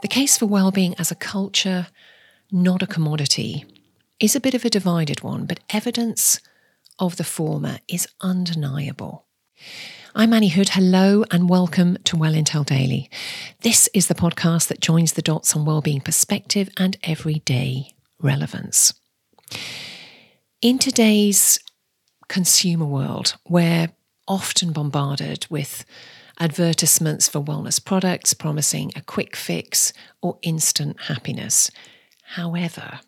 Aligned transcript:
The 0.00 0.06
case 0.06 0.38
for 0.38 0.46
well-being 0.46 0.94
as 0.94 1.10
a 1.10 1.16
culture, 1.16 1.88
not 2.52 2.84
a 2.84 2.86
commodity, 2.86 3.64
is 4.20 4.36
a 4.36 4.40
bit 4.40 4.54
of 4.54 4.64
a 4.64 4.70
divided 4.70 5.24
one, 5.24 5.44
but 5.44 5.58
evidence 5.70 6.40
of 7.00 7.16
the 7.16 7.24
former 7.24 7.78
is 7.88 8.06
undeniable. 8.20 9.26
I'm 10.14 10.32
Annie 10.32 10.50
Hood. 10.50 10.68
Hello 10.68 11.24
and 11.32 11.48
welcome 11.48 11.98
to 12.04 12.16
Well 12.16 12.32
Intel 12.32 12.64
Daily. 12.64 13.10
This 13.62 13.88
is 13.92 14.06
the 14.06 14.14
podcast 14.14 14.68
that 14.68 14.80
joins 14.80 15.14
the 15.14 15.22
dots 15.22 15.56
on 15.56 15.64
well-being 15.64 16.00
perspective 16.00 16.70
and 16.76 16.96
everyday 17.02 17.92
relevance. 18.20 18.94
In 20.62 20.78
today's 20.78 21.58
consumer 22.28 22.86
world, 22.86 23.36
we're 23.48 23.88
often 24.28 24.70
bombarded 24.72 25.48
with 25.50 25.84
advertisements 26.38 27.28
for 27.28 27.40
wellness 27.40 27.84
products 27.84 28.34
promising 28.34 28.92
a 28.94 29.00
quick 29.00 29.34
fix 29.36 29.92
or 30.22 30.38
instant 30.42 31.00
happiness. 31.02 31.70
However, 32.34 33.00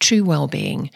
true 0.00 0.24
well-being 0.24 0.90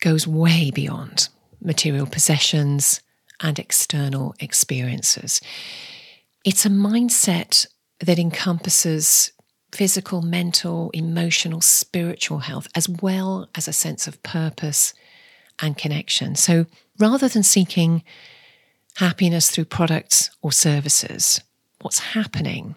goes 0.00 0.26
way 0.26 0.70
beyond 0.70 1.28
material 1.60 2.06
possessions 2.06 3.00
and 3.40 3.58
external 3.58 4.34
experiences. 4.40 5.40
It's 6.44 6.64
a 6.64 6.70
mindset 6.70 7.66
that 8.00 8.18
encompasses 8.18 9.32
physical, 9.72 10.22
mental, 10.22 10.90
emotional, 10.94 11.60
spiritual 11.60 12.38
health, 12.38 12.68
as 12.74 12.88
well 12.88 13.48
as 13.54 13.68
a 13.68 13.72
sense 13.72 14.06
of 14.06 14.22
purpose 14.22 14.94
and 15.60 15.76
connection. 15.76 16.34
So 16.34 16.66
rather 16.98 17.28
than 17.28 17.42
seeking 17.42 18.02
happiness 18.96 19.50
through 19.50 19.66
products 19.66 20.30
or 20.42 20.52
services, 20.52 21.40
what's 21.80 21.98
happening 21.98 22.76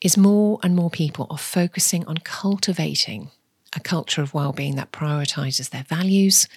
is 0.00 0.16
more 0.16 0.58
and 0.62 0.74
more 0.74 0.90
people 0.90 1.26
are 1.30 1.38
focusing 1.38 2.04
on 2.06 2.18
cultivating 2.18 3.30
a 3.74 3.80
culture 3.80 4.22
of 4.22 4.34
well-being 4.34 4.76
that 4.76 4.92
prioritizes 4.92 5.70
their 5.70 5.84
values, 5.84 6.48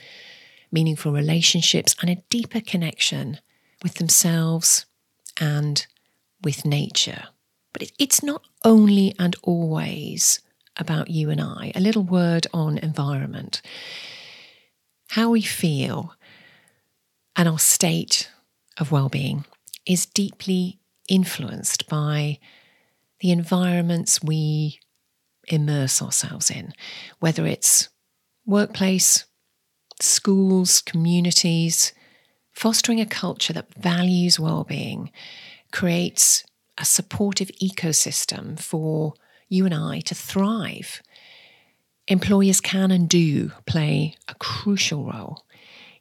meaningful 0.72 1.12
relationships, 1.12 1.96
and 2.02 2.10
a 2.10 2.24
deeper 2.30 2.62
connection 2.62 3.40
with 3.84 3.96
themselves 3.96 4.86
and 5.40 5.88
with 6.44 6.66
nature. 6.66 7.26
But 7.74 7.92
it's 8.00 8.24
not 8.24 8.44
only 8.64 9.14
and 9.20 9.36
always 9.44 10.42
about 10.78 11.10
you 11.10 11.30
and 11.30 11.42
I. 11.42 11.72
A 11.76 11.80
little 11.80 12.04
word 12.04 12.48
on 12.54 12.78
environment. 12.78 13.62
How 15.10 15.32
we 15.32 15.42
feel 15.42 16.14
and 17.36 17.48
our 17.48 17.60
state 17.60 18.30
of 18.78 18.92
well-being 18.92 19.46
is 19.86 20.06
deeply 20.06 20.80
influenced 21.10 21.88
by 21.88 22.40
the 23.20 23.32
environments 23.32 24.22
we 24.22 24.80
immerse 25.48 26.02
ourselves 26.02 26.52
in, 26.52 26.74
whether 27.20 27.46
it's 27.46 27.90
workplace, 28.46 29.26
schools, 30.02 30.82
communities, 30.82 31.94
fostering 32.52 33.00
a 33.00 33.06
culture 33.06 33.54
that 33.54 33.74
values 33.76 34.40
well-being 34.40 35.12
creates 35.72 36.44
a 36.78 36.86
supportive 36.86 37.50
ecosystem 37.62 38.60
for 38.60 39.14
you 39.50 39.66
and 39.66 39.74
I 39.74 40.02
to 40.02 40.16
thrive. 40.16 41.02
Employers 42.08 42.62
can 42.62 42.92
and 42.92 43.10
do 43.10 43.52
play 43.66 44.16
a 44.28 44.36
crucial 44.36 45.06
role 45.06 45.46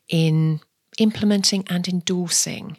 in 0.08 0.60
implementing 0.98 1.64
and 1.68 1.86
endorsing 1.88 2.78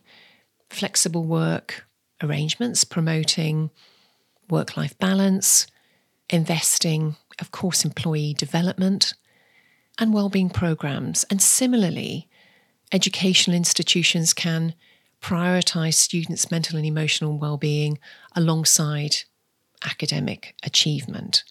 flexible 0.69 1.23
work 1.23 1.85
arrangements, 2.21 2.83
promoting 2.83 3.69
work 4.49 4.75
life 4.75 4.97
balance, 4.97 5.67
investing, 6.29 7.15
of 7.39 7.51
course, 7.51 7.85
employee 7.85 8.33
development 8.33 9.13
and 9.99 10.13
well-being 10.13 10.49
programs. 10.49 11.25
And 11.29 11.41
similarly, 11.41 12.27
educational 12.91 13.55
institutions 13.55 14.33
can 14.33 14.73
prioritize 15.21 15.95
students' 15.95 16.51
mental 16.51 16.77
and 16.77 16.85
emotional 16.85 17.37
well-being 17.37 17.97
alongside 18.35 19.17
academic 19.85 20.55
achievement. 20.63 21.43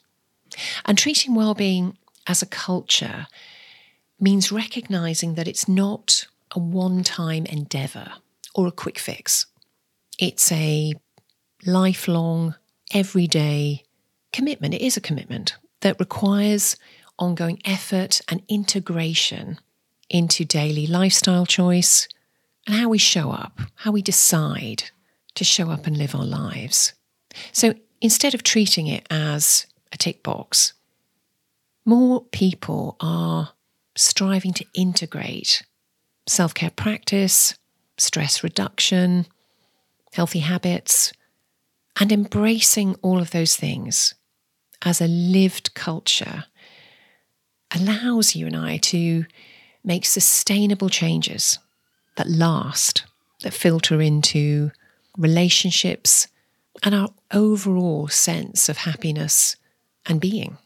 And 0.85 0.97
treating 0.97 1.35
well-being 1.35 1.97
as 2.27 2.43
a 2.43 2.47
culture 2.47 3.27
means 4.21 4.53
recognizing 4.53 5.35
that 5.35 5.49
it's 5.49 5.69
not 5.69 6.27
a 6.53 6.59
one 6.59 7.03
time 7.03 7.47
endeavor 7.47 8.13
or 8.55 8.67
a 8.67 8.73
quick 8.73 8.99
fix. 8.99 9.47
It's 10.19 10.51
a 10.53 10.95
lifelong, 11.65 12.55
everyday 12.93 13.85
commitment. 14.33 14.75
It 14.75 14.83
is 14.83 14.97
a 14.97 15.01
commitment 15.01 15.57
that 15.81 16.01
requires 16.01 16.77
ongoing 17.19 17.61
effort 17.65 18.21
and 18.29 18.43
integration 18.49 19.59
into 20.09 20.45
daily 20.45 20.87
lifestyle 20.87 21.47
choice 21.47 22.09
and 22.67 22.77
how 22.77 22.89
we 22.89 22.99
show 22.99 23.31
up, 23.31 23.61
how 23.77 23.93
we 23.93 24.03
decide 24.03 24.85
to 25.35 25.45
show 25.45 25.71
up 25.71 25.87
and 25.87 25.97
live 25.97 26.15
our 26.15 26.25
lives. 26.25 26.95
So 27.53 27.75
instead 28.01 28.35
of 28.35 28.43
treating 28.43 28.87
it 28.87 29.07
as 29.11 29.67
a 29.93 29.97
tick 29.97 30.23
box, 30.23 30.73
more 31.85 32.25
people 32.25 32.97
are 33.01 33.53
striving 33.97 34.53
to 34.55 34.67
integrate 34.75 35.63
self 36.27 36.55
care 36.55 36.71
practice, 36.71 37.55
stress 37.99 38.43
reduction, 38.43 39.27
healthy 40.13 40.41
habits, 40.41 41.13
and 42.01 42.13
embracing 42.13 42.95
all 43.03 43.21
of 43.21 43.31
those 43.31 43.57
things 43.57 44.15
as 44.83 45.01
a 45.01 45.07
lived 45.07 45.75
culture 45.75 46.45
allows 47.75 48.37
you 48.37 48.47
and 48.47 48.57
I 48.57 48.77
to 48.79 49.25
make 49.85 50.05
sustainable 50.05 50.89
changes 50.89 51.59
that 52.17 52.29
last, 52.29 53.05
that 53.43 53.55
filter 53.55 54.01
into 54.01 54.71
relationships 55.17 56.29
and 56.83 56.95
our 56.95 57.09
overall 57.33 58.09
sense 58.09 58.69
of 58.69 58.79
happiness 58.79 59.57
and 60.07 60.21
being. 60.21 60.59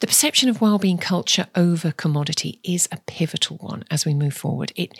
The 0.00 0.06
perception 0.06 0.48
of 0.48 0.60
well-being 0.60 0.98
culture 0.98 1.46
over 1.54 1.92
commodity 1.92 2.58
is 2.64 2.88
a 2.90 2.98
pivotal 3.06 3.56
one 3.58 3.84
as 3.90 4.06
we 4.06 4.14
move 4.14 4.34
forward. 4.34 4.72
It 4.76 4.98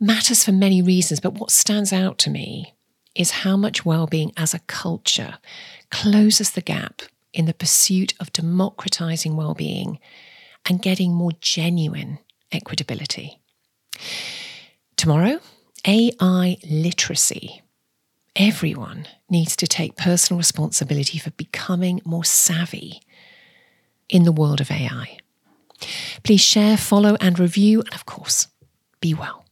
matters 0.00 0.44
for 0.44 0.52
many 0.52 0.82
reasons, 0.82 1.20
but 1.20 1.34
what 1.34 1.50
stands 1.50 1.92
out 1.92 2.18
to 2.18 2.30
me 2.30 2.74
is 3.14 3.30
how 3.30 3.56
much 3.56 3.84
well-being 3.84 4.32
as 4.36 4.54
a 4.54 4.58
culture 4.60 5.38
closes 5.90 6.50
the 6.50 6.60
gap 6.60 7.02
in 7.32 7.46
the 7.46 7.54
pursuit 7.54 8.14
of 8.20 8.32
democratizing 8.32 9.36
well-being 9.36 9.98
and 10.66 10.82
getting 10.82 11.12
more 11.12 11.32
genuine 11.40 12.18
equitability. 12.52 13.38
Tomorrow, 14.96 15.40
AI 15.86 16.56
literacy. 16.68 17.62
Everyone 18.36 19.06
needs 19.28 19.54
to 19.56 19.66
take 19.66 19.96
personal 19.96 20.38
responsibility 20.38 21.18
for 21.18 21.30
becoming 21.32 22.00
more 22.04 22.24
savvy 22.24 23.00
in 24.08 24.24
the 24.24 24.32
world 24.32 24.60
of 24.60 24.70
AI. 24.70 25.18
Please 26.22 26.40
share, 26.40 26.76
follow, 26.76 27.16
and 27.20 27.38
review, 27.38 27.80
and 27.80 27.94
of 27.94 28.06
course, 28.06 28.48
be 29.00 29.14
well. 29.14 29.43